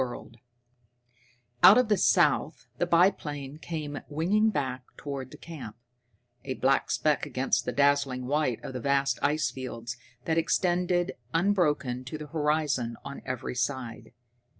]CHAPTER 0.01 0.15
I 0.15 0.15
Dodd's 0.15 0.33
Discovery 0.33 0.41
Out 1.61 1.77
of 1.77 1.87
the 1.87 1.97
south 1.97 2.65
the 2.79 2.85
biplane 2.87 3.57
came 3.59 3.99
winging 4.09 4.49
back 4.49 4.81
toward 4.97 5.29
the 5.29 5.37
camp, 5.37 5.75
a 6.43 6.55
black 6.55 6.89
speck 6.89 7.27
against 7.27 7.65
the 7.65 7.71
dazzling 7.71 8.25
white 8.25 8.63
of 8.63 8.73
the 8.73 8.79
vast 8.79 9.19
ice 9.21 9.51
fields 9.51 9.97
that 10.25 10.39
extended 10.39 11.11
unbroken 11.35 12.03
to 12.05 12.17
the 12.17 12.25
horizon 12.25 12.97
on 13.05 13.21
every 13.27 13.53
side. 13.53 14.11